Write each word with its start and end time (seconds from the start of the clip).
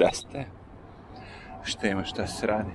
Jeste. 0.00 0.44
Šta 1.62 1.86
ima, 1.86 2.04
šta 2.04 2.26
se 2.26 2.46
radi? 2.46 2.70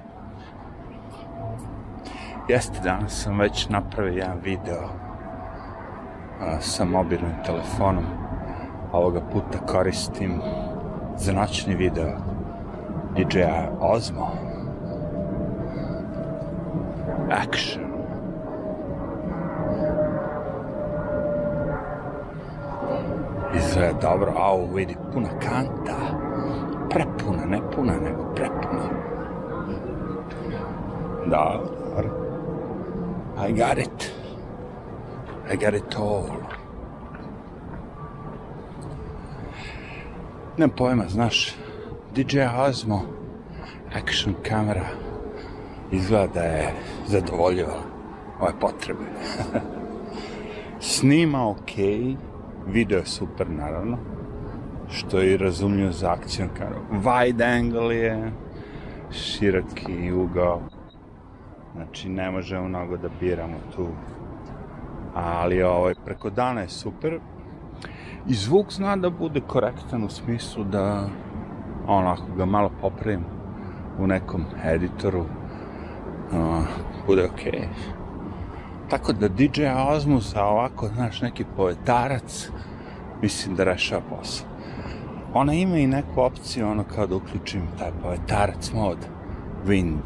Jeste, 2.50 2.80
danas 2.84 3.24
sam 3.24 3.40
već 3.40 3.70
napravio 3.70 4.14
jedan 4.14 4.40
video 4.44 4.90
a, 6.42 6.62
sa 6.62 6.86
mobilnim 6.86 7.34
telefonom. 7.46 8.06
Ovoga 8.92 9.22
puta 9.22 9.66
koristim 9.66 10.42
za 11.18 11.34
noćni 11.34 11.76
video 11.76 12.18
DJ-a 13.16 13.70
Ozmo. 13.80 14.32
Action. 17.32 17.86
Izgleda 23.56 24.00
dobro, 24.02 24.34
au, 24.38 24.66
vidi, 24.74 24.96
puna 25.14 25.30
kanta. 25.30 26.05
Prepuna, 26.96 27.46
ne 27.46 27.62
puna, 27.76 27.94
nego 28.00 28.24
prepuna. 28.36 28.90
Da, 31.28 31.60
dobro. 31.60 32.10
I 33.38 33.52
got 33.52 33.78
it. 33.78 34.14
I 35.54 35.58
got 35.58 35.74
it 35.74 35.96
all. 35.96 36.30
Nem 40.58 40.70
pojma, 40.70 41.04
znaš, 41.08 41.56
DJ 42.16 42.40
Ozmo, 42.68 43.02
action 43.96 44.36
kamera, 44.50 44.86
izgleda 45.92 46.34
da 46.34 46.44
je 46.44 46.74
zadovoljivala 47.08 47.84
ove 48.40 48.54
potrebe. 48.60 49.06
Snima 50.80 51.50
ok, 51.50 51.72
video 52.68 53.00
je 53.00 53.06
super 53.06 53.50
naravno, 53.50 53.98
što 54.90 55.20
je 55.20 55.38
razumljivo 55.38 55.92
za 55.92 56.12
akcijom 56.12 56.50
kameru. 56.58 56.82
Wide 56.92 57.58
angle 57.58 57.96
je, 57.96 58.32
široki 59.12 60.12
ugao, 60.12 60.62
Znači, 61.76 62.10
ne 62.10 62.32
možemo 62.32 62.68
mnogo 62.68 62.98
da 62.98 63.10
biramo 63.20 63.58
tu. 63.76 63.88
Ali 65.16 65.64
ovaj, 65.64 65.94
preko 66.06 66.30
dana 66.30 66.62
je 66.62 66.70
super. 66.70 67.20
I 68.28 68.34
zvuk 68.34 68.72
zna 68.72 68.96
da 68.96 69.10
bude 69.10 69.42
korektan 69.48 70.04
u 70.04 70.10
smislu 70.10 70.64
da 70.64 71.08
onako 71.88 72.26
ga 72.38 72.46
malo 72.46 72.72
popravim 72.82 73.26
u 74.00 74.08
nekom 74.08 74.46
editoru 74.66 75.20
uh, 75.20 75.28
bude 77.08 77.26
okej. 77.26 77.52
Okay. 77.52 77.68
Tako 78.90 79.14
da 79.14 79.28
DJ 79.28 79.66
Ozmu 79.90 80.20
za 80.20 80.46
ovako, 80.46 80.88
znaš, 80.88 81.22
neki 81.22 81.46
poetarac 81.56 82.52
mislim 83.22 83.56
da 83.56 83.64
rešava 83.64 84.02
posao. 84.10 84.48
Ona 85.38 85.54
ima 85.54 85.78
i 85.78 85.88
neku 85.88 86.22
opciju, 86.22 86.68
ono 86.68 86.84
kao 86.84 87.08
da 87.08 87.16
uključim 87.16 87.62
taj 87.80 87.92
poetarac 88.04 88.72
mod, 88.74 88.98
wind, 89.66 90.02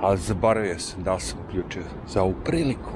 ali 0.00 0.18
zaboravio 0.18 0.78
sam 0.78 1.02
da 1.02 1.14
li 1.14 1.20
sam 1.20 1.38
uključio 1.48 1.82
za 2.08 2.22
ovu 2.22 2.34
priliku. 2.44 2.90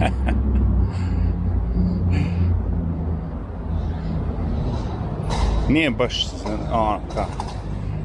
Nije 5.72 5.90
baš 5.90 6.26
ono 6.72 7.00
kao, 7.14 7.26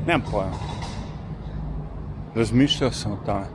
nemam 0.07 0.21
pojma. 0.31 0.51
Razmišljao 2.35 2.91
sam 2.91 3.11
o 3.11 3.17
tome. 3.25 3.45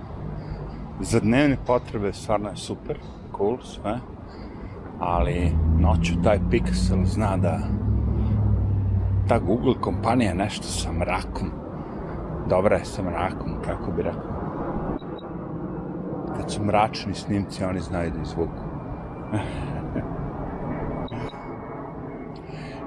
Za 1.00 1.20
dnevne 1.20 1.56
potrebe 1.66 2.12
stvarno 2.12 2.48
je 2.48 2.56
super, 2.56 2.98
cool, 3.36 3.58
sve. 3.62 4.00
Ali 4.98 5.52
noću 5.78 6.14
taj 6.24 6.38
Pixel 6.50 7.04
zna 7.04 7.36
da 7.36 7.58
ta 9.28 9.38
Google 9.38 9.74
kompanija 9.80 10.34
nešto 10.34 10.64
sa 10.64 10.92
mrakom 10.92 11.66
dobra 12.48 12.76
je 12.76 12.84
sa 12.84 13.02
mrakom, 13.02 13.52
kako 13.64 13.90
bi 13.92 14.02
rekao. 14.02 14.36
Kad 16.36 16.50
su 16.50 16.64
mračni 16.64 17.14
snimci, 17.14 17.64
oni 17.64 17.80
znaju 17.80 18.10
da 18.10 18.20
izvuku. 18.22 18.62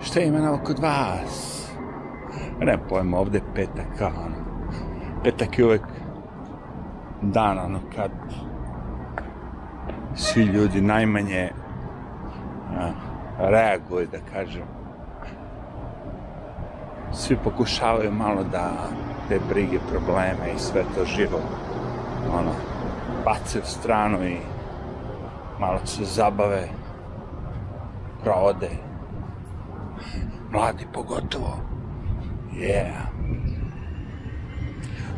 Šta 0.01 0.19
ima 0.19 0.39
novo 0.39 0.59
kod 0.63 0.79
vas? 0.79 1.59
Ne 2.61 2.77
pojma, 2.89 3.17
ovde 3.17 3.41
petak, 3.55 3.85
kao 3.97 4.07
ono. 4.07 4.35
Petak 5.23 5.59
je 5.59 5.65
uvek 5.65 5.81
dan, 7.21 7.59
ono, 7.59 7.79
kad 7.95 8.11
svi 10.15 10.43
ljudi 10.43 10.81
najmanje 10.81 11.51
a, 12.77 12.91
reaguju, 13.39 14.07
da 14.11 14.17
kažem. 14.33 14.63
Svi 17.13 17.37
pokušavaju 17.43 18.11
malo 18.11 18.43
da 18.43 18.71
te 19.29 19.39
brige, 19.49 19.79
probleme 19.89 20.53
i 20.55 20.59
sve 20.59 20.83
to 20.95 21.05
živo, 21.05 21.39
ono, 22.33 22.51
bace 23.25 23.59
u 23.59 23.65
stranu 23.65 24.23
i 24.27 24.37
malo 25.59 25.79
se 25.85 26.05
zabave, 26.05 26.67
provode. 28.23 28.69
Mladi 30.51 30.87
pogotovo. 30.93 31.57
Yeah. 32.53 32.91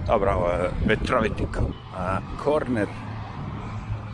Dobro, 0.08 0.32
ovo 0.32 0.50
je 0.50 0.70
vetroviti 0.86 1.44
a, 1.98 2.18
korner. 2.44 2.88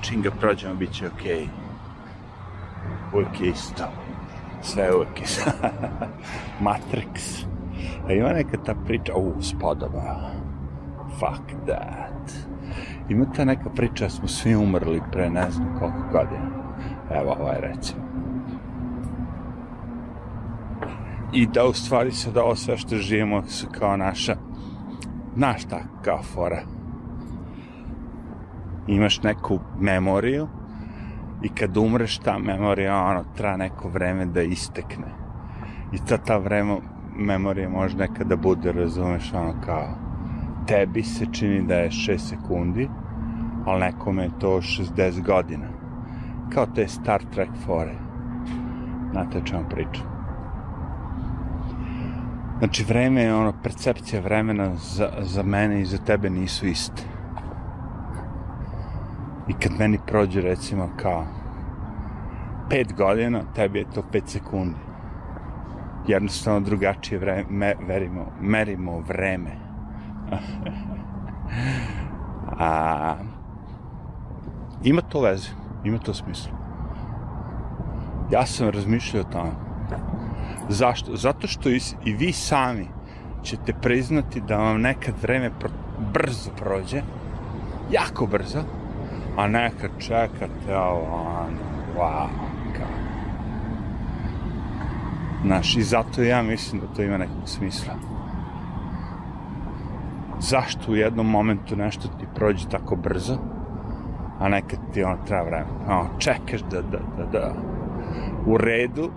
Čim 0.02 0.22
ga 0.22 0.32
prođemo, 0.32 0.76
bit 0.76 0.94
će 0.94 1.08
okej. 1.08 1.40
Okay. 1.42 1.67
Uvijek 3.14 3.42
je 3.42 3.50
isto. 3.50 3.84
Sve 4.62 4.96
uvijek 4.96 5.22
isto. 5.22 5.52
Matrix. 6.66 7.46
A 8.08 8.14
ima 8.14 8.30
neka 8.30 8.58
ta 8.66 8.76
priča, 8.86 9.14
u, 9.16 9.42
spodova. 9.42 10.32
Fuck 11.20 11.66
that. 11.66 12.32
Ima 13.10 13.26
ta 13.36 13.46
neka 13.46 13.70
priča, 13.70 14.10
smo 14.10 14.28
svi 14.28 14.56
umrli 14.56 15.02
pre 15.12 15.30
ne 15.30 15.52
znam 15.52 15.80
koliko 15.80 16.04
godina. 16.12 16.50
Evo 17.12 17.36
ovaj 17.40 17.62
recimo. 17.62 18.02
I 21.34 21.48
da 21.48 21.66
u 21.66 21.74
stvari 21.74 22.12
sad 22.12 22.38
ovo 22.38 22.56
sve 22.56 22.78
što 22.78 22.96
živimo 22.96 23.44
su 23.44 23.68
kao 23.80 23.98
naša, 23.98 24.36
znaš 25.36 25.66
ta, 25.66 25.80
kao 26.02 26.24
fora. 26.24 26.62
Imaš 28.88 29.24
neku 29.24 29.60
memoriju 29.80 30.48
i 31.42 31.50
kad 31.50 31.78
umreš 31.78 32.18
ta 32.18 32.40
memorija, 32.40 33.04
ono, 33.04 33.24
tra 33.36 33.58
neko 33.58 33.90
vreme 33.90 34.26
da 34.26 34.42
istekne. 34.42 35.08
I 35.94 35.98
ta, 36.08 36.18
ta 36.18 36.38
vreme, 36.38 36.78
memorije 37.16 37.70
može 37.70 37.98
nekada 37.98 38.36
bude, 38.36 38.72
razumeš, 38.72 39.34
ono 39.34 39.54
kao 39.66 39.88
tebi 40.68 41.04
se 41.04 41.26
čini 41.32 41.68
da 41.68 41.76
je 41.76 41.90
6 41.90 42.18
sekundi, 42.18 42.90
ali 43.66 43.80
nekome 43.80 44.24
je 44.24 44.40
to 44.40 44.62
60 44.62 45.26
godina. 45.26 45.68
Kao 46.54 46.66
te 46.66 46.88
Star 46.88 47.24
Trek 47.34 47.50
fore. 47.66 47.96
Znate 49.12 49.42
čemu 49.46 49.64
pričam. 49.70 50.06
Znači, 52.58 52.84
vreme 52.84 53.34
ono, 53.34 53.54
percepcija 53.64 54.22
vremena 54.22 54.76
za, 54.76 55.10
za 55.20 55.44
mene 55.44 55.82
i 55.82 55.86
za 55.86 55.98
tebe 55.98 56.30
nisu 56.30 56.68
iste. 56.68 57.04
I 59.48 59.54
kad 59.54 59.72
meni 59.80 60.00
prođe, 60.08 60.42
recimo, 60.42 60.90
kao 61.02 61.26
5 62.70 62.96
godina, 62.96 63.42
tebi 63.56 63.80
je 63.80 63.92
to 63.94 64.04
5 64.14 64.22
sekundi 64.26 64.88
jednostavno 66.08 66.60
drugačije 66.60 67.20
vreme, 67.20 67.76
verimo, 67.88 68.26
merimo 68.42 69.00
vreme. 69.00 69.52
A, 72.60 73.16
ima 74.84 75.02
to 75.02 75.22
veze, 75.22 75.50
ima 75.84 75.98
to 75.98 76.14
smisla. 76.14 76.52
Ja 78.32 78.46
sam 78.46 78.70
razmišljao 78.70 79.22
o 79.22 79.32
tome. 79.32 79.52
Zašto? 80.70 81.16
Zato 81.16 81.48
što 81.48 81.70
i, 81.70 81.80
i 82.06 82.14
vi 82.14 82.32
sami 82.32 82.88
ćete 83.44 83.74
priznati 83.74 84.42
da 84.42 84.58
vam 84.58 84.82
nekad 84.82 85.14
vreme 85.22 85.52
pro, 85.60 85.70
brzo 86.14 86.52
prođe, 86.58 87.02
jako 87.92 88.26
brzo, 88.26 88.64
a 89.38 89.48
nekad 89.48 89.92
čekate 90.00 90.78
ovo, 90.78 91.48
wow, 91.98 92.28
kao 92.78 93.08
Znaš, 95.46 95.78
i 95.78 95.82
zato 95.82 96.24
ja 96.24 96.42
mislim 96.42 96.82
da 96.82 96.88
to 96.96 97.02
ima 97.02 97.18
nekog 97.18 97.50
smisla. 97.50 97.94
Zašto 100.40 100.92
u 100.92 100.96
jednom 100.96 101.30
momentu 101.30 101.76
nešto 101.76 102.08
ti 102.08 102.26
prođe 102.36 102.70
tako 102.70 102.96
brzo, 102.96 103.38
a 104.40 104.50
nekad 104.50 104.80
ti 104.94 105.04
ono 105.04 105.18
treba 105.28 105.44
vreme. 105.44 105.68
Ono, 105.88 106.10
čekaš 106.20 106.62
da, 106.62 106.82
da, 106.82 107.00
da, 107.18 107.26
da, 107.32 107.54
u 108.46 108.58
redu, 108.58 109.12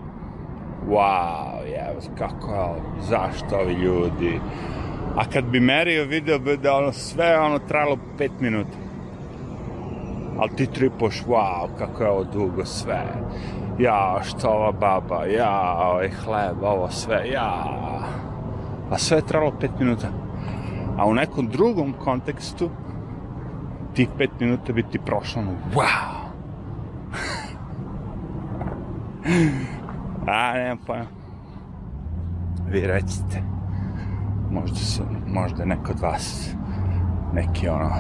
wow, 0.89 1.65
jevo, 1.65 2.01
kako, 2.19 2.77
zašto 3.01 3.57
ovi 3.57 3.73
ljudi, 3.73 4.41
a 5.17 5.25
kad 5.33 5.45
bi 5.45 5.61
merio 5.61 6.05
video 6.05 6.39
bi 6.39 6.57
da 6.57 6.77
ono 6.77 6.93
sve 6.93 7.39
ono 7.39 7.59
trajalo 7.59 7.97
5 8.19 8.31
minuta. 8.41 8.90
Ali 10.41 10.57
ti 10.57 10.67
tripoš, 10.67 11.25
wow, 11.29 11.69
kako 11.79 12.03
je 12.03 12.11
ovo 12.11 12.25
dugo 12.25 12.65
sve, 12.65 13.05
ja, 13.79 14.21
što 14.23 14.49
ova 14.49 14.73
baba, 14.73 15.25
ja, 15.25 15.77
ovaj 15.79 16.11
hleb, 16.25 16.63
ovo 16.63 16.89
sve, 16.91 17.29
ja, 17.33 17.65
a 18.91 18.99
sve 18.99 19.19
je 19.19 19.27
tralo 19.27 19.53
pet 19.61 19.71
minuta. 19.79 20.09
A 20.99 21.07
u 21.07 21.15
nekom 21.15 21.49
drugom 21.49 21.95
kontekstu, 22.05 22.71
tih 23.95 24.09
pet 24.19 24.31
minuta 24.41 24.73
bi 24.73 24.83
ti 24.83 24.99
prošlo, 24.99 25.43
no, 25.43 25.51
wow, 25.75 26.21
A, 30.27 30.53
nemam 30.55 30.79
pojma. 30.87 31.07
Vi 32.69 32.87
recite. 32.87 33.43
Možda 34.51 34.77
su, 34.77 35.03
možda 35.27 35.65
neko 35.65 35.93
od 35.93 36.01
vas 36.01 36.55
neki 37.35 37.69
ono 37.69 37.91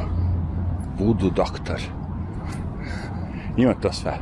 voodoo 0.99 1.31
doktor. 1.31 1.81
Ima 3.57 3.75
to 3.75 3.93
sve. 3.93 4.19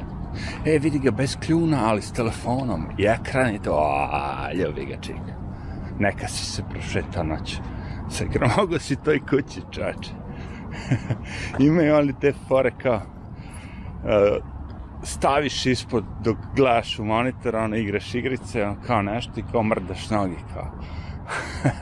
E, 0.67 0.79
vidi 0.79 0.99
ga 0.99 1.11
bez 1.11 1.37
kljuna, 1.47 1.89
ali 1.89 2.03
s 2.03 2.13
telefonom 2.13 2.87
i 2.99 3.05
ekran 3.05 3.55
i 3.55 3.63
to, 3.63 3.77
a, 4.13 4.53
ljubi 4.53 4.87
ga 4.87 5.01
čik. 5.01 5.21
Neka 5.99 6.29
si 6.29 6.47
se 6.47 6.63
prošetao 6.71 7.25
noć. 7.25 7.59
Sa 8.11 8.25
mogu 8.57 8.79
si 8.79 8.97
to 8.97 9.13
i 9.13 9.21
kući, 9.21 9.61
čače. 9.71 10.11
Imaju 11.69 11.97
oni 11.97 12.15
te 12.21 12.33
fore 12.49 12.71
kao, 12.83 12.97
uh, 12.97 14.45
staviš 15.03 15.67
ispod 15.67 16.05
dok 16.25 16.37
gledaš 16.57 16.99
u 16.99 17.05
monitor, 17.05 17.57
ono, 17.57 17.77
igraš 17.77 18.15
igrice, 18.15 18.65
ono, 18.65 18.77
kao 18.87 19.03
nešto 19.03 19.41
i 19.41 19.45
kao 19.53 19.63
mrdaš 19.63 20.11
nogi, 20.11 20.37
kao. 20.55 20.71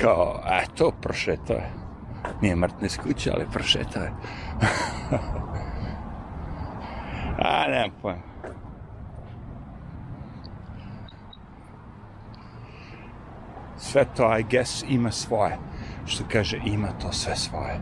kao, 0.00 0.42
eto, 0.62 0.92
prošetao 1.00 1.56
je. 1.56 1.70
Nije 2.42 2.56
mrtne 2.56 2.86
iz 2.86 2.98
kuće, 2.98 3.30
ali 3.34 3.46
prošetao 3.52 4.02
je. 4.02 4.12
A, 7.38 7.68
nemam 7.68 7.90
pojma. 8.02 8.34
Sve 13.76 14.04
to, 14.16 14.38
I 14.38 14.42
guess, 14.42 14.84
ima 14.88 15.10
svoje. 15.10 15.58
Što 16.06 16.24
kaže, 16.32 16.60
ima 16.64 16.88
to 16.88 17.12
sve 17.12 17.36
svoje. 17.36 17.80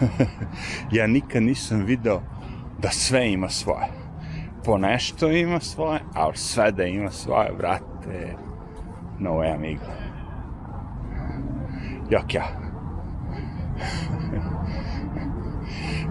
ja 0.98 1.06
nikad 1.06 1.42
nisam 1.42 1.84
video 1.84 2.20
da 2.78 2.90
sve 2.90 3.32
ima 3.32 3.48
svoje. 3.48 3.86
Po 4.64 4.78
nešto 4.78 5.30
ima 5.30 5.60
svoje, 5.60 6.00
ali 6.14 6.36
sve 6.36 6.72
da 6.72 6.84
ima 6.84 7.10
svoje, 7.10 7.52
brate, 7.58 8.36
no 9.18 9.30
way, 9.30 9.54
amigo. 9.54 9.84
Jok 12.10 12.34
ja. 12.34 12.44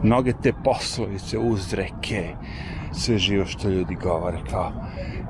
Mnoge 0.04 0.34
te 0.44 0.54
poslovice, 0.64 1.38
uzreke, 1.38 2.36
sve 2.92 3.18
živo 3.18 3.46
što 3.46 3.70
ljudi 3.70 3.96
govore, 3.96 4.40
kao, 4.50 4.72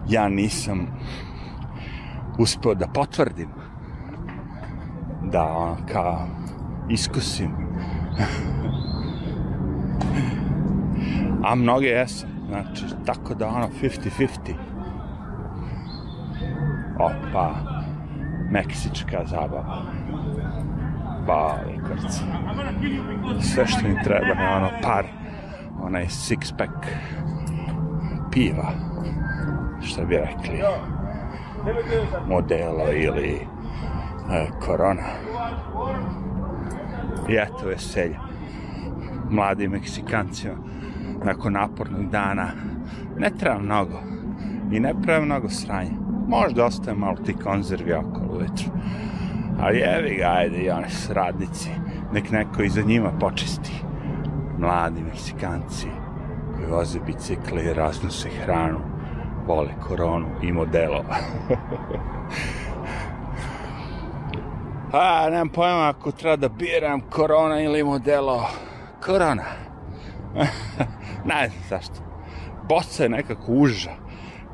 ja 0.10 0.30
nisam 0.30 0.88
uspeo 2.38 2.76
da 2.76 2.88
potvrdim 2.88 3.50
da, 5.32 5.44
ono, 5.44 5.78
kao, 5.92 6.28
iskusim 6.90 7.52
A 11.44 11.56
mnoge 11.56 11.88
jesam. 11.88 12.30
Znači, 12.48 12.84
tako 13.06 13.34
da 13.34 13.48
ono 13.48 13.68
50-50. 13.82 14.28
Opa, 17.00 17.56
meksička 18.52 19.26
zabava. 19.26 19.84
Bali 21.30 21.80
krca. 21.88 22.24
Sve 23.42 23.68
što 23.68 23.88
mi 23.88 24.04
treba 24.04 24.26
je 24.26 24.56
ono 24.56 24.70
par, 24.84 25.06
onaj 25.82 26.06
six 26.06 26.54
pack 26.58 26.72
piva. 28.32 28.72
Što 29.82 30.06
bi 30.06 30.16
rekli. 30.16 30.62
Modelo 32.28 32.92
ili 32.94 33.40
e, 34.32 34.48
korona. 34.66 35.04
I 37.30 37.34
eto 37.34 37.68
veselja. 37.68 38.20
Mladi 39.30 39.68
Meksikancima 39.68 40.56
nakon 41.24 41.54
napornog 41.54 42.10
dana. 42.10 42.48
Ne 43.18 43.30
treba 43.40 43.60
mnogo. 43.60 44.02
I 44.72 44.80
ne 44.80 44.94
treba 45.04 45.26
mnogo 45.26 45.50
sranja. 45.50 45.92
Možda 46.28 46.66
ostaje 46.66 46.98
malo 46.98 47.16
ti 47.16 47.34
konzervi 47.34 47.94
okolo 47.94 48.38
ujutru. 48.38 48.72
Ali 49.62 49.80
evi 49.80 50.16
ga, 50.16 50.32
ajde, 50.38 50.58
i 50.58 50.70
oni 50.70 50.88
radnici. 51.10 51.70
Nek 52.14 52.32
neko 52.32 52.64
iza 52.64 52.82
njima 52.82 53.12
počisti. 53.20 53.72
Mladi 54.58 55.02
Meksikanci 55.04 55.88
koji 56.56 56.68
voze 56.68 57.00
bicikle 57.00 57.64
i 57.64 57.74
raznose 57.74 58.30
hranu, 58.30 58.80
vole 59.48 59.70
koronu 59.88 60.28
i 60.42 60.52
modelo. 60.52 61.04
A, 64.92 65.30
nemam 65.30 65.50
pojma 65.50 65.90
ako 65.90 66.12
treba 66.12 66.36
da 66.36 66.50
biram 66.50 67.02
korona 67.02 67.62
ili 67.62 67.84
modelo. 67.84 68.50
Korona. 69.06 69.44
ne 71.30 71.50
znam 71.50 71.64
zašto. 71.70 71.96
Boca 72.70 73.04
je 73.04 73.10
nekako 73.10 73.52
uža. 73.52 73.92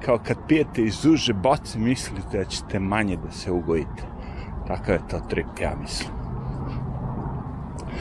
Kao 0.06 0.20
kad 0.28 0.38
pijete 0.48 0.82
iz 0.82 1.06
uže 1.06 1.34
boce, 1.34 1.80
mislite 1.80 2.38
da 2.38 2.46
ćete 2.46 2.80
manje 2.80 3.18
da 3.18 3.32
se 3.32 3.52
ugojite. 3.52 4.15
Takav 4.68 4.96
je 4.96 5.08
to 5.08 5.20
trip, 5.30 5.60
ja 5.62 5.76
mislim. 5.82 6.10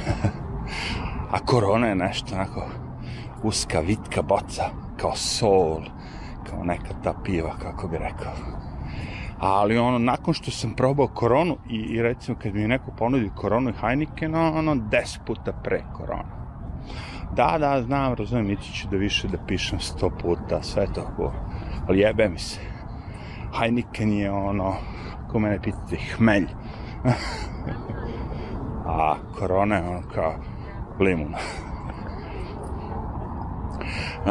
A 1.34 1.38
korona 1.46 1.87
je 1.87 1.94
nešto 1.94 2.34
onako 2.34 2.66
uska, 3.43 3.81
vitka 3.81 4.22
boca, 4.22 4.64
kao 4.96 5.16
sol, 5.16 5.82
kao 6.50 6.64
neka 6.64 6.94
ta 7.02 7.14
piva, 7.25 7.55
kako 7.62 7.88
bi 7.88 7.99
rekao. 7.99 8.32
Ali 9.38 9.78
ono, 9.78 9.99
nakon 9.99 10.34
što 10.34 10.50
sam 10.50 10.75
probao 10.75 11.06
koronu 11.06 11.56
i, 11.70 11.76
i 11.76 12.02
recimo 12.02 12.38
kad 12.43 12.55
mi 12.55 12.69
neko 12.69 12.90
ponudi 12.90 13.31
koronu 13.37 13.70
i 13.70 13.81
Heineken, 13.81 14.34
ono, 14.34 14.75
des 14.75 15.19
puta 15.26 15.52
pre 15.52 15.82
korona. 15.93 16.44
Da, 17.37 17.56
da, 17.58 17.82
znam, 17.82 18.14
razumijem, 18.14 18.50
ići 18.50 18.72
ću 18.72 18.88
da 18.88 18.96
više 18.96 19.28
da 19.28 19.38
pišem 19.46 19.81
sto 19.81 20.10
puta, 20.10 20.62
sve 20.62 20.87
to. 20.94 21.32
Ali 21.88 21.99
jebe 21.99 22.28
mi 22.28 22.38
se. 22.38 22.60
Heineken 23.58 24.12
je 24.12 24.31
ono, 24.31 24.75
ko 25.34 25.40
mene 25.40 25.58
pitati, 25.62 25.96
hmelj. 25.96 26.46
A 28.86 29.14
korona 29.38 29.76
je 29.76 29.88
ono 29.88 30.02
kao 30.14 30.34
limun. 31.00 31.34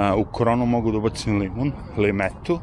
u 0.21 0.25
koronu 0.31 0.65
mogu 0.65 0.91
da 0.91 0.97
ubacim 0.97 1.39
limun, 1.39 1.71
limetu 1.97 2.59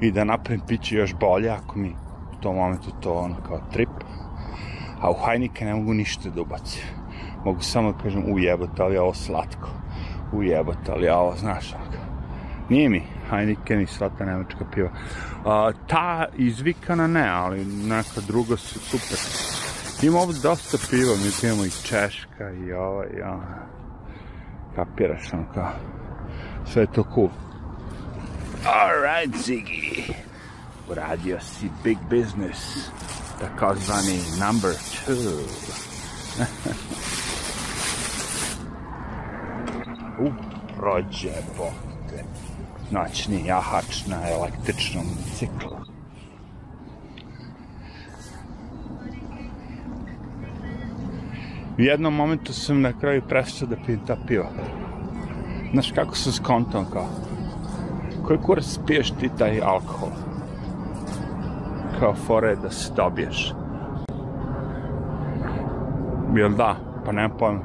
i 0.00 0.10
da 0.10 0.24
napravim 0.24 0.60
piće 0.66 0.96
još 0.96 1.14
bolje 1.14 1.50
ako 1.50 1.78
mi 1.78 1.94
u 2.32 2.42
tom 2.42 2.56
momentu 2.56 2.90
to 3.00 3.12
ono 3.12 3.36
kao 3.46 3.60
trip. 3.72 3.90
A 5.00 5.10
u 5.10 5.14
Heineken 5.26 5.68
ne 5.68 5.74
mogu 5.74 5.94
ništa 5.94 6.30
da 6.30 6.40
ubacim. 6.40 6.82
Mogu 7.44 7.60
samo 7.60 7.92
da 7.92 7.98
kažem, 7.98 8.32
ujebote, 8.32 8.82
ali 8.82 8.94
je 8.94 9.00
ovo 9.00 9.14
slatko 9.14 9.68
ujebot, 10.32 10.88
ali 10.88 11.06
ja 11.06 11.18
ovo, 11.18 11.36
znaš, 11.36 11.72
ako. 11.72 12.03
Nije 12.68 12.88
mi 12.88 13.02
Heineken 13.30 13.80
i 13.80 13.86
sva 13.86 14.10
ta 14.18 14.24
nemačka 14.24 14.64
piva. 14.74 14.90
A, 15.44 15.72
ta 15.86 16.26
izvikana 16.36 17.06
ne, 17.06 17.28
ali 17.28 17.64
neka 17.64 18.20
druga 18.26 18.56
su 18.56 18.78
super. 18.78 19.18
Ima 20.02 20.18
ovdje 20.18 20.40
dosta 20.42 20.78
piva, 20.90 21.12
mi 21.16 21.48
imamo 21.48 21.64
i 21.64 21.70
Češka 21.70 22.50
i 22.66 22.72
ova 22.72 23.04
i 23.06 23.22
ona. 23.22 23.66
Kapiraš 24.76 25.32
ono 25.32 25.44
kao. 25.54 25.72
Sve 26.72 26.82
je 26.82 26.92
to 26.92 27.04
cool. 27.14 27.28
Alright, 28.66 29.36
Ziggy. 29.46 30.12
Uradio 30.88 31.40
si 31.40 31.70
big 31.84 31.98
business. 32.10 32.90
Takozvani 33.40 34.18
number 34.40 34.72
two. 34.72 35.40
U, 40.24 40.32
rođe, 40.80 41.32
bokte. 41.56 42.24
Noćni 42.90 43.46
jahač 43.46 44.06
na 44.06 44.16
električnom 44.30 45.04
ciklu. 45.34 45.70
U 51.78 51.82
jednom 51.82 52.14
momentu 52.14 52.52
sam 52.52 52.80
na 52.80 52.92
kraju 52.92 53.22
prestao 53.28 53.68
da 53.68 53.76
pijem 53.86 54.00
ta 54.06 54.16
piva. 54.26 54.48
Znaš 55.72 55.92
kako 55.92 56.14
sam 56.16 56.32
skontom 56.32 56.84
kao? 56.92 57.06
Koji 58.26 58.38
kurac 58.38 58.78
piješ 58.86 59.10
ti 59.10 59.30
taj 59.38 59.60
alkohol? 59.60 60.08
Kao 62.00 62.14
fore 62.14 62.56
da 62.56 62.70
se 62.70 62.92
dobiješ. 62.96 63.52
Jel 66.36 66.50
da? 66.50 66.76
Pa 67.04 67.12
nema 67.12 67.34
pojma 67.34 67.60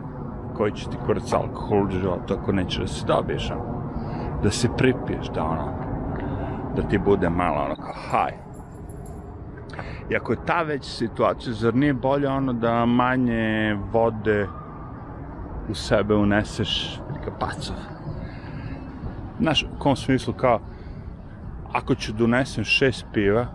koji 0.57 0.71
će 0.71 0.89
ti 0.89 0.97
kurac 1.05 1.33
alkohol 1.33 1.83
u 1.83 1.91
životu 1.91 2.33
ako 2.33 2.51
neće 2.51 2.81
da 2.81 2.87
se 2.87 3.05
dobiješ, 3.05 3.51
da 4.43 4.51
se 4.51 4.69
pripiješ, 4.77 5.27
da 5.35 5.43
ono, 5.43 5.73
da 6.75 6.81
ti 6.81 6.97
bude 6.97 7.29
malo 7.29 7.61
ono 7.65 7.75
kao 7.75 7.93
haj. 8.09 8.31
I 10.09 10.15
ako 10.15 10.31
je 10.31 10.45
ta 10.45 10.61
već 10.61 10.85
situacija, 10.85 11.53
zar 11.53 11.75
nije 11.75 11.93
bolje 11.93 12.27
ono 12.27 12.53
da 12.53 12.85
manje 12.85 13.77
vode 13.91 14.47
u 15.69 15.75
sebe 15.75 16.15
uneseš 16.15 16.99
kapacov. 17.25 17.75
Znaš, 19.39 19.63
u 19.63 19.79
kom 19.79 19.95
smislu 19.95 20.33
kao, 20.33 20.59
ako 21.73 21.95
ću 21.95 22.13
da 22.13 22.23
unesem 22.23 22.63
šest 22.63 23.05
piva, 23.13 23.45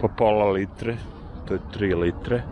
po 0.00 0.08
pola 0.08 0.50
litre, 0.50 0.96
to 1.44 1.54
je 1.54 1.60
tri 1.72 1.94
litre, 1.94 2.42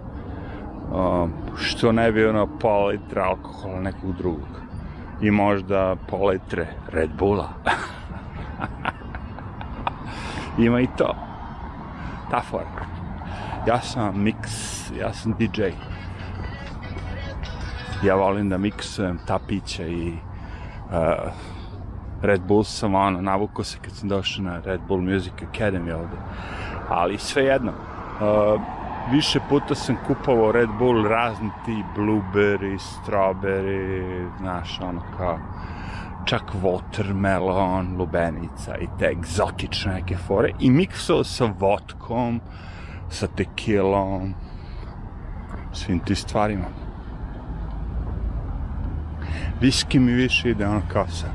um, 0.93 1.33
što 1.57 1.93
ne 1.93 2.13
bi 2.13 2.27
ono 2.27 2.47
pola 2.59 2.87
litra 2.87 3.23
alkohola 3.23 3.81
nekog 3.81 4.17
drugog. 4.17 4.66
I 5.21 5.31
možda 5.31 5.97
pola 6.11 6.35
Red 6.89 7.11
Bulla. 7.19 7.49
Ima 10.59 10.81
i 10.81 10.89
to. 10.97 11.15
Ta 12.31 12.41
forma. 12.41 12.87
Ja 13.67 13.81
sam 13.81 14.15
mix, 14.15 14.37
ja 15.01 15.13
sam 15.13 15.35
DJ. 15.39 15.63
Ja 18.03 18.15
volim 18.15 18.49
da 18.49 18.59
miksujem 18.59 19.19
ta 19.27 19.39
pića 19.39 19.87
i 19.87 20.09
uh, 20.09 20.17
Red 22.23 22.41
Bull 22.41 22.65
sam 22.65 22.95
ono, 22.95 23.21
navukao 23.21 23.65
se 23.65 23.79
kad 23.83 23.93
sam 23.93 24.09
došao 24.09 24.45
na 24.45 24.61
Red 24.65 24.81
Bull 24.89 25.03
Music 25.03 25.33
Academy 25.53 25.93
ovde. 25.93 26.17
Ali 26.89 27.19
svejedno, 27.19 27.73
uh, 27.73 28.61
više 29.13 29.41
puta 29.49 29.75
sam 29.75 29.97
kupovao 30.07 30.53
Red 30.53 30.69
Bull 30.79 31.09
razni 31.09 31.51
ti 31.65 31.85
blueberry, 31.97 32.79
strawberry, 32.79 34.29
znaš, 34.39 34.81
ono 34.81 35.03
kao 35.17 35.39
čak 36.25 36.43
watermelon, 36.63 37.97
lubenica 37.99 38.77
i 38.81 38.87
te 38.99 39.07
egzotične 39.07 39.93
neke 39.93 40.17
fore 40.17 40.51
i 40.61 40.71
miksao 40.71 41.25
sa 41.25 41.53
vodkom, 41.59 42.41
sa 43.09 43.27
tekilom, 43.27 44.35
svim 45.73 45.99
ti 45.99 46.15
stvarima. 46.15 46.67
Viski 49.61 49.99
mi 49.99 50.13
više 50.13 50.51
ide 50.51 50.67
ono 50.67 50.83
kao 50.93 51.07
sa 51.09 51.27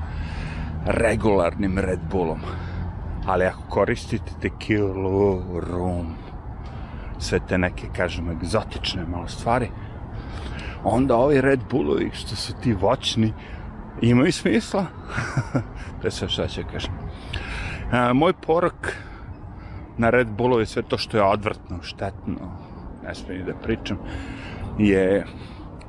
regularnim 0.86 1.78
Red 1.78 2.00
Bullom. 2.12 2.40
Ali 3.28 3.46
ako 3.46 3.62
koristite 3.70 4.32
tekilu, 4.42 5.42
rum, 5.60 6.16
sve 7.22 7.40
te 7.48 7.58
neke, 7.58 7.88
kažem, 7.96 8.30
egzotične 8.30 9.06
malo 9.06 9.28
stvari, 9.28 9.70
onda 10.84 11.16
ovi 11.16 11.42
Red 11.42 11.60
Bullovi, 11.70 12.10
što 12.14 12.36
su 12.36 12.54
ti 12.64 12.74
voćni, 12.74 13.34
imaju 14.02 14.32
smisla. 14.32 14.86
to 16.02 16.08
je 16.08 16.12
sve 16.12 16.30
šta 16.30 16.48
će 16.48 16.64
kažem. 16.64 16.94
A, 17.92 18.14
moj 18.14 18.34
porok 18.34 18.96
na 19.98 20.10
Red 20.10 20.28
Bullu 20.28 20.60
je 20.60 20.66
sve 20.66 20.82
to 20.82 20.98
što 20.98 21.18
je 21.18 21.24
odvrtno, 21.24 21.82
štetno, 21.82 22.36
ne 23.04 23.16
smijem 23.16 23.46
da 23.46 23.54
pričam, 23.54 23.98
je 24.78 25.26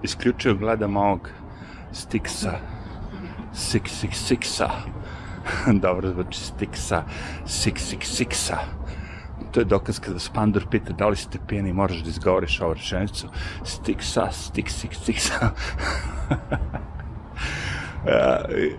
isključio 0.03 0.55
gledam 0.55 0.97
ovog 0.97 1.31
Stixa, 1.93 2.53
666-a, 3.55 4.71
dobro 5.85 6.09
zvuči 6.09 6.41
Stixa, 6.41 7.03
666-a, 7.45 8.59
to 9.53 9.61
je 9.61 9.65
dokaz 9.65 9.99
kada 10.01 10.19
Spandur 10.19 10.67
pita 10.71 10.93
da 10.93 11.09
li 11.09 11.17
ste 11.17 11.39
pijeni 11.49 11.73
moraš 11.73 11.99
da 12.03 12.11
izgovoriš 12.11 12.61
ovu 12.61 12.75
rečenicu 12.75 13.29
Stixa, 13.65 14.29
Stix, 14.33 14.65
Stix, 14.65 14.99
Stixa. 15.05 15.49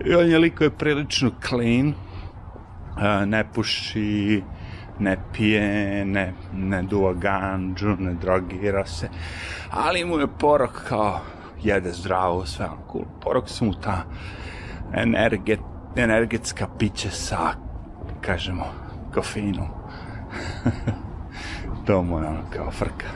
I 0.04 0.14
on 0.14 0.30
je 0.30 0.38
liko 0.38 0.64
je 0.64 0.70
prilično 0.70 1.30
clean, 1.48 1.94
ne 3.26 3.44
puši, 3.54 4.42
ne 4.98 5.16
pije, 5.32 6.04
ne, 6.04 6.32
ne 6.52 6.82
duva 6.82 7.12
ganđu, 7.12 7.96
ne 7.98 8.14
drogira 8.14 8.86
se, 8.86 9.08
ali 9.70 10.04
mu 10.04 10.18
je 10.18 10.26
porok 10.38 10.84
kao 10.88 11.20
jede 11.62 11.92
zdravo, 11.92 12.46
sve 12.46 12.66
ono 12.66 12.76
cool. 12.92 13.04
Porok 13.20 13.48
su 13.48 13.64
mu 13.64 13.72
ta 13.74 14.04
energet, 14.92 15.60
energetska 15.96 16.68
piće 16.78 17.10
sa, 17.10 17.54
kažemo, 18.20 18.64
kofeinom. 19.14 19.83
to 21.86 22.02
mu 22.02 22.18
je 22.18 22.26
ono 22.26 22.40
kao 22.56 22.70
frka. 22.70 23.06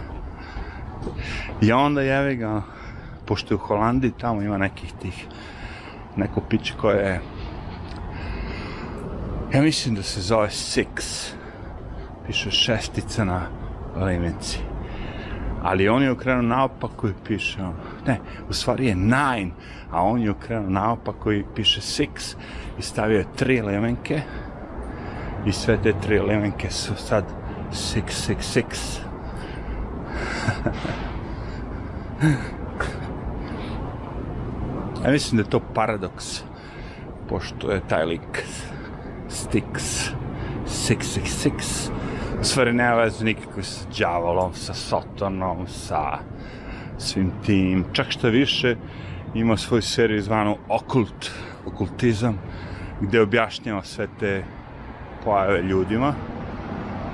I 1.61 1.73
onda 1.73 2.03
jevi 2.03 2.37
ga, 2.37 2.63
pošto 3.27 3.55
je 3.55 3.57
u 3.57 3.67
Holandiji, 3.67 4.13
tamo 4.21 4.43
ima 4.43 4.59
nekih 4.59 4.93
tih, 5.03 5.27
neko 6.17 6.41
piće 6.41 6.75
koje 6.81 6.97
je, 6.97 7.21
ja 9.55 9.63
mislim 9.63 9.95
da 9.95 10.03
se 10.03 10.21
zove 10.21 10.49
Six, 10.49 11.29
piše 12.27 12.51
šestica 12.51 13.25
na 13.25 13.43
limenci. 13.97 14.59
Ali 15.63 15.89
on 15.89 16.03
je 16.03 16.11
okrenuo 16.11 16.43
naopako 16.43 17.09
i 17.09 17.13
piše, 17.27 17.59
ne, 18.07 18.19
u 18.49 18.53
stvari 18.53 18.87
je 18.87 18.95
nine, 18.95 19.51
a 19.91 20.03
on 20.03 20.21
je 20.21 20.31
okrenuo 20.31 20.71
naopako 20.71 21.33
i 21.33 21.45
piše 21.55 21.81
six 21.81 22.37
i 22.79 22.83
stavio 22.83 23.19
je 23.19 23.33
tri 23.37 23.63
lemenke 23.63 24.23
i 25.49 25.53
sve 25.53 25.79
te 25.83 25.93
tri 26.03 26.21
lemenke 26.21 26.71
su 26.71 26.95
sad 26.97 27.25
six, 27.73 28.03
six, 28.09 28.37
six. 28.41 28.99
ja 35.05 35.11
mislim 35.11 35.37
da 35.37 35.43
je 35.43 35.51
to 35.51 35.61
paradoks, 35.75 36.43
pošto 37.29 37.73
je 37.73 37.81
taj 37.89 38.05
lik 38.05 38.45
Stix, 39.29 40.11
666, 40.67 41.91
u 42.41 42.45
stvari 42.45 42.73
nema 42.73 42.95
veze 42.95 43.25
nikakve 43.25 43.63
sa 43.63 43.87
djavolom, 43.97 44.55
sa 44.55 44.75
Sotonom, 44.75 45.67
sa 45.67 46.19
svim 46.99 47.33
tim. 47.47 47.85
Čak 47.93 48.11
što 48.11 48.29
više, 48.29 48.77
ima 49.35 49.57
svoju 49.57 49.83
seriju 49.83 50.23
zvanu 50.23 50.57
Okult, 50.69 51.31
okultizam, 51.67 52.39
gde 53.01 53.21
objašnjava 53.21 53.83
sve 53.83 54.09
te 54.21 54.45
pojave 55.29 55.63
ljudima. 55.63 56.13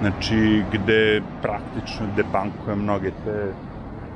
Znači, 0.00 0.62
gde 0.72 1.22
praktično 1.42 2.06
debankuje 2.16 2.76
mnoge 2.76 3.10
te 3.24 3.52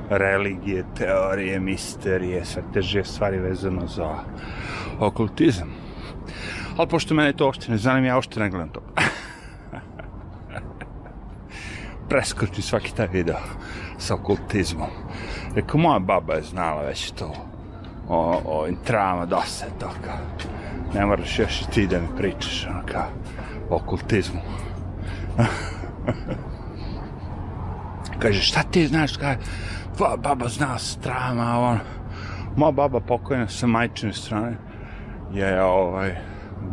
religije, 0.09 0.85
teorije, 0.97 1.59
misterije, 1.59 2.45
sve 2.45 2.63
te 2.73 2.81
žive 2.81 3.03
stvari 3.05 3.37
vezano 3.37 3.87
za 3.87 4.15
okultizam. 4.99 5.67
Ali 6.77 6.87
pošto 6.87 7.13
mene 7.13 7.33
to 7.33 7.45
uopšte 7.45 7.71
ne 7.71 7.77
zanima, 7.77 8.07
ja 8.07 8.15
uopšte 8.15 8.39
ne 8.39 8.49
gledam 8.49 8.69
to. 8.69 8.81
preskoči 12.09 12.61
svaki 12.61 12.95
taj 12.95 13.07
video 13.07 13.37
sa 13.97 14.15
okultizmom. 14.15 14.89
Rekao, 15.55 15.79
moja 15.79 15.99
baba 15.99 16.33
je 16.33 16.43
znala 16.43 16.81
već 16.81 17.11
to 17.11 17.33
o, 18.09 18.41
o 18.45 18.67
intrama, 18.67 19.25
dosta 19.25 19.65
je 19.65 19.71
toga. 19.79 20.17
Ne 20.93 21.05
moraš 21.05 21.39
još 21.39 21.61
i 21.61 21.71
ti 21.71 21.87
da 21.87 21.99
mi 21.99 22.07
pričaš, 22.17 22.67
ono 22.69 22.81
kao, 22.91 23.09
okultizmu. 23.69 24.39
Kaže, 28.19 28.41
šta 28.41 28.63
ti 28.63 28.87
znaš, 28.87 29.17
kaže, 29.17 29.37
tvoja 29.97 30.17
baba 30.17 30.47
zna 30.47 30.77
strama, 30.77 31.59
on, 31.59 31.79
moja 32.55 32.71
baba 32.71 32.99
pokojna 32.99 33.47
sa 33.47 33.67
majčine 33.67 34.13
strane 34.13 34.57
je, 35.33 35.63
ovaj, 35.63 36.15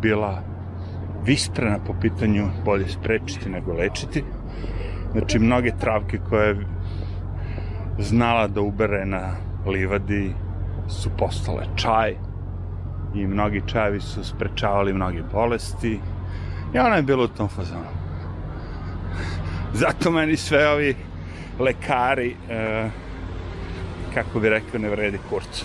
bila 0.00 0.42
visprena 1.24 1.78
po 1.86 1.94
pitanju 2.00 2.48
bolje 2.64 2.88
sprečiti 2.88 3.48
nego 3.48 3.72
lečiti. 3.72 4.24
Znači, 5.12 5.38
mnoge 5.38 5.72
travke 5.80 6.18
koje 6.28 6.48
je 6.48 6.66
znala 7.98 8.46
da 8.46 8.60
ubere 8.60 9.06
na 9.06 9.30
livadi 9.66 10.34
su 10.88 11.10
postale 11.18 11.66
čaj 11.76 12.14
i 13.14 13.26
mnogi 13.26 13.62
čajevi 13.66 14.00
su 14.00 14.24
sprečavali 14.24 14.92
mnoge 14.92 15.22
bolesti 15.32 16.00
i 16.74 16.78
ona 16.78 16.96
je 16.96 17.02
bila 17.02 17.24
u 17.24 17.28
tom 17.28 17.48
fazonu. 17.48 18.06
Zato 19.72 20.10
meni 20.10 20.36
sve 20.36 20.68
ovi 20.68 20.96
lekari, 21.58 22.36
e, 22.50 22.88
kako 24.14 24.40
bi 24.40 24.48
rekao, 24.48 24.80
ne 24.80 24.88
vredi 24.88 25.18
kurcu. 25.30 25.64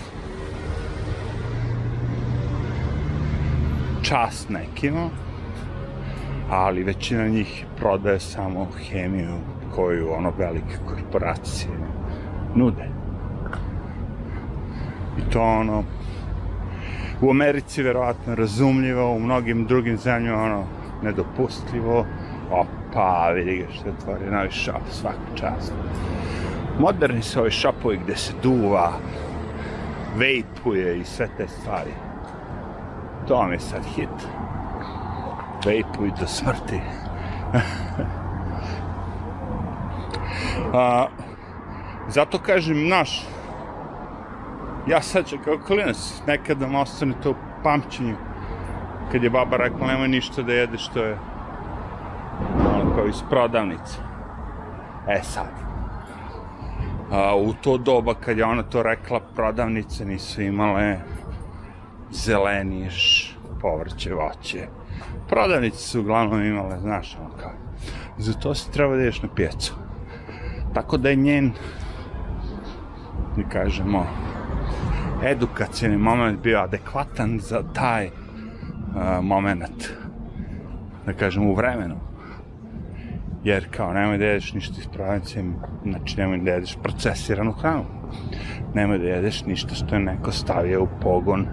Čast 4.02 4.48
nekima, 4.48 5.08
ali 6.50 6.84
većina 6.84 7.28
njih 7.28 7.64
prodaje 7.76 8.20
samo 8.20 8.68
hemiju 8.90 9.38
koju 9.74 10.12
ono 10.12 10.32
velike 10.38 10.76
korporacije 10.88 11.70
nude. 12.54 12.88
I 15.18 15.30
to 15.30 15.42
ono 15.42 15.84
u 17.22 17.30
Americi 17.30 17.82
verovatno 17.82 18.34
razumljivo, 18.34 19.12
u 19.12 19.20
mnogim 19.20 19.66
drugim 19.66 19.96
zemljama 19.96 20.42
ono 20.42 20.64
nedopustljivo. 21.02 22.06
Opa, 22.50 23.30
vidi 23.34 23.56
ga 23.56 23.72
što 23.72 23.88
je 23.88 23.94
otvori 23.98 24.30
novi 24.30 24.50
šop, 24.50 24.82
svaka 24.90 25.34
čast. 25.34 25.72
Moderni 26.78 27.22
su 27.22 27.40
ovi 27.40 27.50
šopovi 27.50 28.00
gde 28.04 28.16
se 28.16 28.32
duva, 28.42 28.92
vejpuje 30.16 30.98
i 30.98 31.04
sve 31.04 31.28
te 31.36 31.48
stvari. 31.48 31.92
To 33.28 33.46
mi 33.46 33.54
je 33.54 33.60
sad 33.60 33.84
hit 33.84 34.28
vejpuj 35.64 36.10
do 36.20 36.26
smrti. 36.26 36.80
A, 40.74 41.06
zato 42.08 42.38
kažem, 42.38 42.88
naš, 42.88 43.26
ja 44.86 45.02
sad 45.02 45.26
će 45.26 45.38
kao 45.44 45.58
klinac, 45.66 46.22
nekad 46.26 46.58
da 46.58 46.66
vam 46.66 46.74
ostane 46.74 47.14
to 47.22 47.30
u 47.30 47.34
pamćenju, 47.62 48.16
kad 49.12 49.22
je 49.22 49.30
baba 49.30 49.56
rekla 49.56 49.86
nemoj 49.86 50.08
ništa 50.08 50.42
da 50.42 50.52
jedeš, 50.52 50.86
što 50.86 51.04
je 51.04 51.18
ono 52.74 52.94
kao 52.94 53.06
iz 53.06 53.22
prodavnice. 53.30 53.98
E 55.08 55.20
sad, 55.22 55.50
a, 57.10 57.36
u 57.36 57.52
to 57.52 57.78
doba 57.78 58.14
kad 58.14 58.38
je 58.38 58.44
ona 58.44 58.62
to 58.62 58.82
rekla, 58.82 59.20
prodavnice 59.34 60.04
nisu 60.04 60.42
imale 60.42 61.00
zeleniš, 62.10 63.32
povrće, 63.60 64.14
voće. 64.14 64.66
Prodavnice 65.28 65.78
su 65.78 66.00
uglavnom 66.00 66.42
imale, 66.42 66.80
znaš, 66.80 67.16
ono 67.20 67.30
kao, 67.40 67.52
za 68.18 68.32
to 68.32 68.54
si 68.54 68.72
treba 68.72 68.96
da 68.96 69.02
ideš 69.02 69.22
na 69.22 69.28
pijecu. 69.34 69.74
Tako 70.74 70.96
da 70.96 71.08
je 71.08 71.16
njen, 71.16 71.52
da 73.36 73.48
kažemo, 73.48 74.06
edukacijni 75.24 75.96
moment 75.96 76.40
bio 76.40 76.58
adekvatan 76.58 77.38
za 77.40 77.62
taj 77.74 78.10
moment, 79.22 79.88
da 81.06 81.12
kažem, 81.12 81.46
u 81.46 81.54
vremenu. 81.54 81.96
Jer 83.44 83.66
kao 83.70 83.92
nemoj 83.92 84.18
da 84.18 84.24
jedeš 84.24 84.52
ništa 84.52 84.74
iz 84.78 84.86
prodavnice, 84.86 85.42
znači 85.84 86.16
nemoj 86.16 86.38
da 86.38 86.50
jedeš 86.50 86.76
procesiranu 86.82 87.52
hranu. 87.52 87.84
Nemoj 88.74 88.98
da 88.98 89.04
jedeš 89.04 89.44
ništa 89.44 89.74
što 89.74 89.94
je 89.94 90.00
neko 90.00 90.32
stavio 90.32 90.82
u 90.82 90.88
pogon 91.00 91.46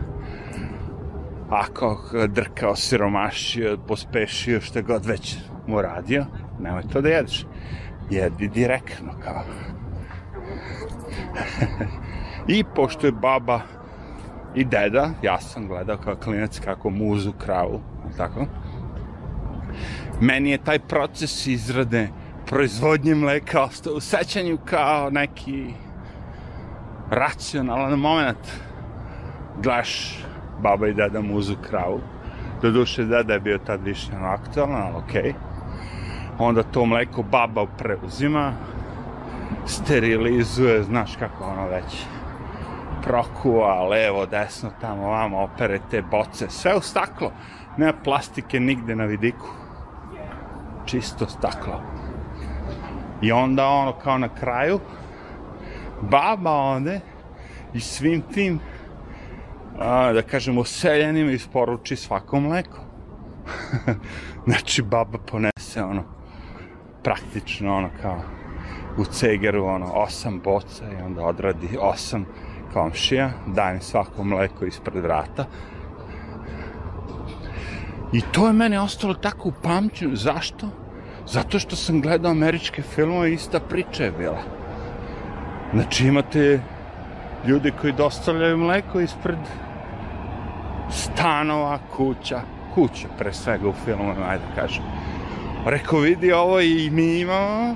ako 1.50 1.98
drkao, 2.28 2.76
siromašio, 2.76 3.78
pospešio, 3.88 4.62
što 4.62 4.82
god 4.82 5.06
već 5.06 5.38
mu 5.68 5.82
radio, 5.82 6.26
nemoj 6.60 6.84
to 6.94 7.02
da 7.02 7.10
jedeš. 7.10 7.46
Jedi 8.10 8.48
direktno, 8.48 9.14
kao. 9.24 9.44
I 12.48 12.64
pošto 12.76 13.08
je 13.08 13.12
baba 13.12 13.62
i 14.60 14.66
deda, 14.66 15.10
ja 15.22 15.40
sam 15.40 15.68
gledao 15.68 15.98
kao 15.98 16.16
klinac 16.16 16.60
kako 16.60 16.90
muzu 16.90 17.32
kravu, 17.32 17.82
tako? 18.18 18.46
Meni 20.22 20.52
je 20.52 20.58
taj 20.58 20.80
proces 20.80 21.48
izrade 21.48 22.08
proizvodnje 22.46 23.16
mleka 23.16 23.62
ostao 23.62 23.94
u 23.94 24.00
sećanju 24.00 24.58
kao 24.66 25.10
neki 25.10 25.74
racionalan 27.10 28.00
moment. 28.00 28.38
Gledaš 29.64 30.24
baba 30.62 30.88
i 30.88 30.94
deda 30.94 31.22
muzu 31.22 31.56
kravu. 31.70 32.02
Do 32.62 32.72
duše 32.72 33.04
deda 33.04 33.34
je 33.34 33.40
bio 33.40 33.58
tad 33.58 33.84
više 33.84 34.12
aktualan, 34.22 34.82
ali 34.82 34.96
okej. 34.96 35.22
Okay. 35.22 35.34
Onda 36.40 36.64
to 36.64 36.86
mleko 36.86 37.24
baba 37.24 37.66
preuzima, 37.78 38.54
sterilizuje, 39.66 40.84
znaš 40.84 41.16
kako 41.16 41.44
ono 41.44 41.68
već 41.68 42.06
prokuva, 43.04 43.88
levo, 43.88 44.26
desno, 44.26 44.72
tamo, 44.82 45.10
vamo, 45.10 45.42
opere 45.42 45.80
te 45.92 46.02
boce, 46.02 46.50
sve 46.50 46.76
u 46.76 46.82
staklo. 46.82 47.32
Nema 47.78 47.94
plastike 48.04 48.60
nigde 48.60 48.96
na 48.96 49.06
vidiku. 49.06 49.48
Čisto 50.86 51.28
staklo. 51.28 51.82
I 53.22 53.32
onda 53.32 53.68
ono 53.68 53.94
kao 53.94 54.18
na 54.18 54.30
kraju, 54.30 54.80
baba 56.02 56.52
ode 56.52 57.00
i 57.74 57.80
svim 57.80 58.22
tim 58.22 58.60
a, 59.80 60.14
da 60.14 60.22
kažemo, 60.22 60.64
seljenima 60.64 61.32
isporuči 61.32 61.96
svako 61.96 62.40
mleko. 62.40 62.80
znači, 64.48 64.82
baba 64.82 65.18
ponese 65.18 65.84
ono, 65.84 66.04
praktično 67.04 67.76
ono 67.76 67.90
kao 68.02 68.22
u 68.98 69.06
cegeru 69.06 69.66
ono, 69.66 69.92
osam 69.94 70.40
boca 70.44 70.86
i 71.00 71.02
onda 71.02 71.26
odradi 71.26 71.78
osam 71.80 72.26
komšija, 72.74 73.32
daje 73.48 73.74
mi 73.74 73.82
svako 73.82 74.24
mleko 74.24 74.66
ispred 74.66 75.04
vrata. 75.04 75.46
I 78.14 78.22
to 78.22 78.48
je 78.48 78.54
meni 78.54 78.78
ostalo 78.78 79.14
tako 79.14 79.50
u 79.50 79.54
pamćenju. 79.64 80.16
Zašto? 80.16 80.68
Zato 81.28 81.60
što 81.60 81.76
sam 81.76 82.02
gledao 82.02 82.32
američke 82.32 82.82
filmove 82.82 83.32
i 83.32 83.34
ista 83.34 83.60
priča 83.60 84.04
je 84.04 84.12
bila. 84.12 84.42
Znači 85.74 86.08
imate 86.08 86.62
ljudi 87.48 87.72
koji 87.82 87.94
dostavljaju 87.94 88.58
mleko 88.58 89.00
ispred 89.00 89.38
stanova, 90.90 91.80
kuća, 91.96 92.42
kuća 92.76 93.08
pre 93.18 93.34
svega 93.34 93.70
u 93.70 93.74
filmu, 93.86 94.14
ajde 94.30 94.44
da 94.50 94.62
kažem. 94.62 94.84
Rekao, 95.66 96.00
vidi 96.00 96.32
ovo 96.32 96.62
i 96.62 96.90
mi 96.90 97.20
imamo 97.20 97.76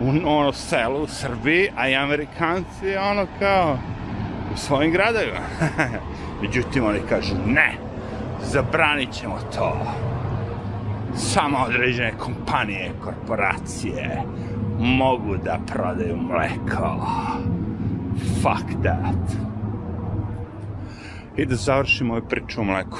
u 0.00 0.28
ono 0.28 0.52
selu 0.52 1.02
u 1.02 1.06
Srbiji, 1.06 1.68
a 1.76 1.88
i 1.88 1.94
Amerikanci 1.94 2.96
ono 3.10 3.26
kao 3.38 3.78
u 4.54 4.56
svojim 4.56 4.92
gradovima. 4.92 5.40
Međutim, 6.42 6.84
oni 6.84 6.98
kažu, 7.08 7.34
ne, 7.46 7.74
zabranit 8.42 9.12
ćemo 9.12 9.38
to. 9.56 9.86
Samo 11.16 11.58
određene 11.58 12.12
kompanije, 12.18 12.92
korporacije 13.04 14.22
mogu 14.78 15.36
da 15.36 15.58
prodaju 15.66 16.16
mleko. 16.16 17.06
Fuck 18.42 18.82
that 18.82 19.44
i 21.36 21.46
da 21.46 21.56
završimo 21.56 22.14
ovaj 22.14 22.28
priču 22.28 22.60
o 22.60 22.64
mleku. 22.64 22.98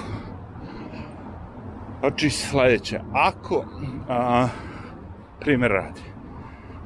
Znači 2.00 2.30
sledeće, 2.30 3.00
ako 3.12 3.64
a, 4.09 4.48
primjer 5.40 5.70
radi, 5.70 6.00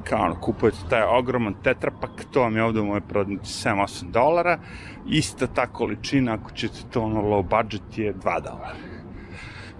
kao 0.09 0.25
ono, 0.25 0.35
kupujete 0.35 0.77
taj 0.89 1.03
ogroman 1.03 1.53
tetrapak, 1.63 2.11
to 2.31 2.41
vam 2.41 2.55
je 2.55 2.63
ovde 2.63 2.79
u 2.79 2.85
mojoj 2.85 3.01
prodnici 3.01 3.67
7-8 3.67 4.11
dolara, 4.11 4.59
ista 5.07 5.47
ta 5.47 5.67
količina, 5.67 6.33
ako 6.33 6.51
ćete 6.51 6.79
to 6.91 7.01
ono 7.01 7.21
low 7.21 7.43
budget 7.43 7.97
je 7.97 8.13
2 8.13 8.41
dolara. 8.43 8.75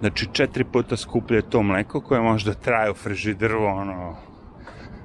Znači, 0.00 0.28
četiri 0.32 0.64
puta 0.64 0.96
skuplje 0.96 1.42
to 1.42 1.62
mleko 1.62 2.00
koje 2.00 2.20
može 2.20 2.50
da 2.50 2.54
traje 2.54 2.90
u 2.90 2.94
frižideru, 2.94 3.64
ono, 3.64 4.16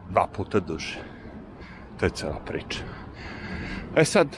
dva 0.09 0.27
puta 0.27 0.59
duže. 0.59 0.99
To 1.99 2.05
je 2.05 2.09
cela 2.09 2.39
priča. 2.45 2.79
E 3.95 4.05
sad, 4.05 4.37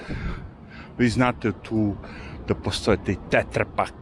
vi 0.98 1.10
znate 1.10 1.52
tu 1.52 1.96
da 2.48 2.56
postoje 2.56 2.98
te 3.06 3.16
tetrapak, 3.30 3.94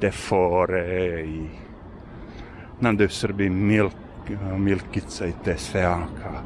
te 0.00 0.10
fore 0.10 1.24
i 1.26 1.48
znam 2.80 2.96
da 2.96 3.04
je 3.04 3.06
u 3.06 3.10
Srbiji 3.10 3.50
milk, 3.50 4.07
milkica 4.58 5.26
i 5.26 5.32
te 5.44 5.58
sve 5.58 5.88
ono 5.88 6.06
kao 6.22 6.42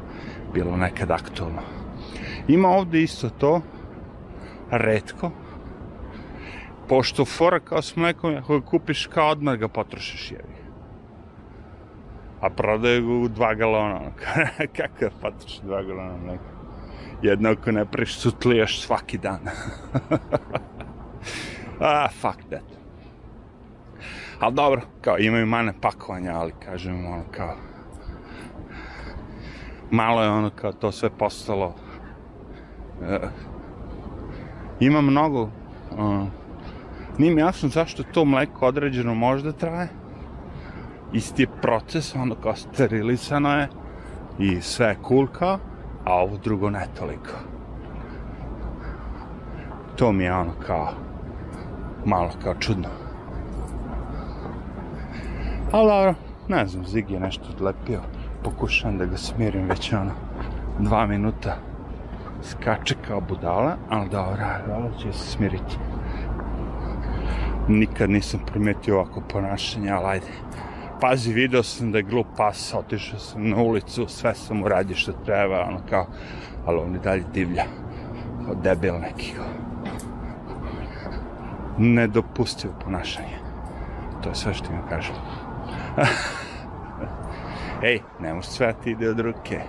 bilo 0.53 0.77
nekad 0.77 1.11
aktualno. 1.11 1.61
Ima 2.47 2.69
ovde 2.69 3.01
isto 3.01 3.29
to, 3.29 3.61
redko, 4.71 5.31
pošto 6.89 7.25
fora 7.25 7.59
kao 7.59 7.81
s 7.81 7.95
mlekom, 7.95 8.37
ako 8.37 8.59
ga 8.59 8.65
kupiš 8.65 9.07
kao 9.07 9.29
odmah 9.29 9.55
ga 9.55 9.67
potrošiš 9.67 10.31
jevi. 10.31 10.63
A 12.41 12.49
prodaju 12.49 13.07
ga 13.07 13.13
u 13.13 13.27
dva 13.27 13.53
galona, 13.53 13.99
kako 14.77 15.05
je 15.05 15.11
potroši 15.21 15.61
dva 15.63 15.83
galona 15.83 16.17
mleka? 16.17 16.53
jednako 17.23 17.71
ne 17.71 17.85
prisutlijaš 17.85 18.81
svaki 18.81 19.17
dan. 19.17 19.39
ah, 21.79 22.09
fuck 22.21 22.37
that. 22.49 22.63
Ali 24.39 24.53
dobro, 24.53 24.81
kao 25.01 25.17
imaju 25.17 25.45
mane 25.45 25.73
pakovanja, 25.81 26.35
ali 26.35 26.53
kažem 26.65 27.05
ono 27.05 27.23
kao 27.31 27.55
malo 29.93 30.23
je 30.23 30.29
ono 30.29 30.49
kao 30.49 30.71
to 30.71 30.91
sve 30.91 31.09
postalo 31.09 31.65
uh, 31.65 33.29
ima 34.79 35.01
mnogo 35.01 35.41
uh, 35.41 36.23
nije 37.17 37.35
mi 37.35 37.41
jasno 37.41 37.69
zašto 37.69 38.03
to 38.03 38.25
mleko 38.25 38.67
određeno 38.67 39.15
možda 39.15 39.51
traje 39.51 39.89
isti 41.13 41.41
je 41.41 41.47
proces 41.61 42.15
ono 42.15 42.35
kao 42.35 42.55
sterilisano 42.55 43.49
je 43.49 43.67
i 44.39 44.61
sve 44.61 44.87
je 44.87 44.97
cool 45.07 45.27
kao 45.27 45.59
a 46.05 46.13
ovo 46.13 46.37
drugo 46.37 46.69
ne 46.69 46.87
toliko. 46.99 47.31
To 49.95 50.11
mi 50.11 50.23
je 50.23 50.33
ono 50.33 50.51
kao, 50.67 50.89
malo 52.05 52.29
kao 52.43 52.55
čudno. 52.59 52.89
Ali 55.71 55.87
dobro, 55.87 56.13
ne 56.47 56.67
znam, 56.67 56.85
Zig 56.85 57.11
je 57.11 57.19
nešto 57.19 57.45
odlepio. 57.55 58.01
Pokušam 58.43 58.97
da 58.97 59.05
ga 59.05 59.17
smirim 59.17 59.67
već 59.69 59.93
ono, 59.93 60.11
dva 60.79 61.07
minuta 61.07 61.55
skače 62.43 62.95
kao 63.07 63.21
budala, 63.21 63.77
ali 63.89 64.09
dobro, 64.09 64.45
dobro 64.67 64.97
će 64.97 65.13
se 65.13 65.31
smiriti. 65.31 65.77
Nikad 67.67 68.09
nisam 68.09 68.39
primetio 68.45 68.95
ovako 68.95 69.21
ponašanje, 69.21 69.91
ali 69.91 70.05
ajde 70.05 70.27
pazi, 71.03 71.33
video 71.33 71.63
sam 71.63 71.91
da 71.91 71.97
je 71.97 72.03
glup 72.03 72.27
pas, 72.37 72.73
otišao 72.73 73.19
sam 73.19 73.49
na 73.49 73.57
ulicu, 73.57 74.05
sve 74.07 74.35
sam 74.35 74.63
uradio 74.63 74.95
što 74.95 75.11
treba, 75.11 75.65
ono 75.67 75.79
kao, 75.89 76.05
ali 76.65 76.79
on 76.79 76.93
je 76.93 76.99
dalje 76.99 77.23
divlja, 77.33 77.63
kao 78.45 78.55
debil 78.55 78.93
neki. 78.99 79.33
Nedopustivo 81.77 82.73
ponašanje. 82.83 83.37
To 84.23 84.29
je 84.29 84.35
sve 84.35 84.53
što 84.53 84.71
ima 84.71 84.87
kažem. 84.89 85.15
Ej, 87.81 88.01
ne 88.19 88.33
može 88.33 88.47
sve 88.47 88.73
ti 88.83 88.91
ide 88.91 89.09
od 89.09 89.19
ruke. 89.19 89.59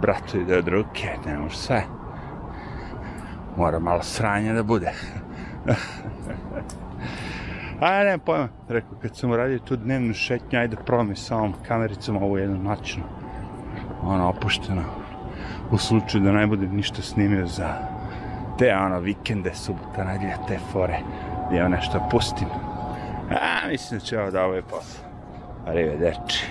Bratu 0.00 0.40
ide 0.40 0.58
od 0.58 0.68
ruke, 0.68 1.08
ne 1.26 1.38
može 1.38 1.56
sve. 1.56 1.82
mora 3.56 3.78
malo 3.78 4.02
sranja 4.02 4.52
da 4.52 4.62
bude. 4.62 4.92
A 7.80 8.04
ne, 8.04 8.18
pojma, 8.18 8.48
rekao, 8.68 8.98
kad 9.02 9.16
sam 9.16 9.30
uradio 9.30 9.58
tu 9.58 9.76
dnevnu 9.76 10.14
šetnju, 10.14 10.58
ajde 10.58 10.76
probam 10.76 11.16
sa 11.16 11.36
ovom 11.36 11.54
kamericom 11.68 12.16
ovu 12.16 12.38
jednu 12.38 12.58
noćnu. 12.58 13.02
Ono, 14.02 14.28
opušteno. 14.28 14.82
U 15.70 15.78
slučaju 15.78 16.24
da 16.24 16.32
ne 16.32 16.46
bude 16.46 16.66
ništa 16.66 17.02
snimio 17.02 17.46
za 17.46 17.74
te, 18.58 18.74
ono, 18.76 19.00
vikende, 19.00 19.54
subota, 19.54 20.04
nedjelja, 20.04 20.36
te 20.48 20.58
fore, 20.72 20.98
gdje 21.46 21.58
ja 21.58 21.68
nešto 21.68 22.08
pustim. 22.10 22.48
A, 23.30 23.68
mislim 23.68 24.00
da 24.00 24.04
će 24.04 24.20
ovo 24.20 24.30
da 24.30 24.44
ovo 24.44 24.54
je 24.54 24.62
posao. 24.62 25.04
Arrivederci. 25.66 26.46